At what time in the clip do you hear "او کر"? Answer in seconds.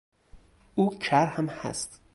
0.75-1.25